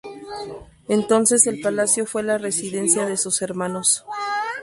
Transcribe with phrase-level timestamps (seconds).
[0.87, 4.03] Entonces el palacio fue la residencia de sus hermanos.